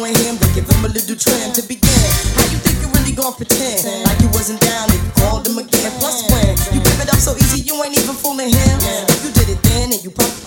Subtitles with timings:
[0.00, 2.08] doing him, then give him a little trim to begin.
[2.32, 5.60] How you think you really gonna pretend like you wasn't down if you called him
[5.60, 5.92] again?
[6.00, 8.76] Plus, when you give it up so easy, you ain't even fooling him.
[9.12, 10.40] If you did it then, and you probably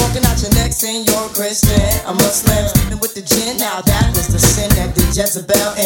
[0.00, 1.76] talking out your neck saying you're a Christian.
[2.08, 3.60] I'm Muslim, sleeping with the gin.
[3.60, 5.76] Now that was the sin that did Jezebel.